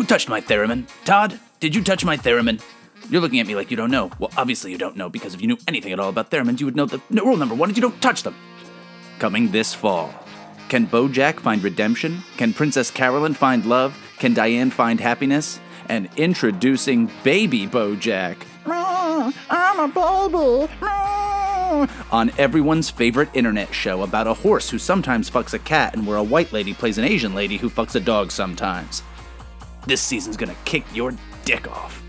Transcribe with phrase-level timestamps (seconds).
[0.00, 0.88] Who touched my theremin?
[1.04, 2.62] Todd, did you touch my theremin?
[3.10, 4.10] You're looking at me like you don't know.
[4.18, 6.64] Well, obviously you don't know, because if you knew anything at all about theremins, you
[6.64, 8.34] would know that no, rule number one is you don't touch them.
[9.18, 10.14] Coming this fall.
[10.70, 12.22] Can Bojack find redemption?
[12.38, 13.94] Can Princess Carolyn find love?
[14.18, 15.60] Can Diane find happiness?
[15.90, 18.38] And introducing Baby Bojack.
[18.64, 19.34] I'm
[19.80, 20.68] a.
[22.10, 26.16] On everyone's favorite internet show about a horse who sometimes fucks a cat and where
[26.16, 29.02] a white lady plays an Asian lady who fucks a dog sometimes.
[29.86, 31.12] This season's gonna kick your
[31.44, 32.02] dick off.